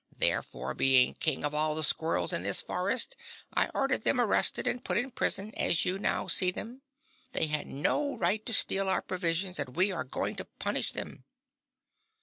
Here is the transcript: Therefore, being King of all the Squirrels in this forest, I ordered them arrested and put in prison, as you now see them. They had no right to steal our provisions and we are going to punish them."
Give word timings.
Therefore, 0.17 0.73
being 0.73 1.13
King 1.13 1.45
of 1.45 1.53
all 1.53 1.75
the 1.75 1.83
Squirrels 1.83 2.33
in 2.33 2.41
this 2.41 2.59
forest, 2.59 3.15
I 3.53 3.69
ordered 3.71 4.03
them 4.03 4.19
arrested 4.19 4.65
and 4.65 4.83
put 4.83 4.97
in 4.97 5.11
prison, 5.11 5.53
as 5.55 5.85
you 5.85 5.99
now 5.99 6.25
see 6.27 6.49
them. 6.49 6.81
They 7.33 7.45
had 7.45 7.67
no 7.67 8.17
right 8.17 8.43
to 8.47 8.51
steal 8.53 8.89
our 8.89 9.03
provisions 9.03 9.59
and 9.59 9.75
we 9.75 9.91
are 9.91 10.03
going 10.03 10.37
to 10.37 10.45
punish 10.57 10.93
them." 10.93 11.25